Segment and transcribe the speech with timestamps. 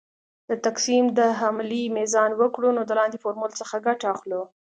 [0.49, 4.41] د تقسیم د عملیې میزان وکړو نو د لاندې فورمول څخه ګټه اخلو.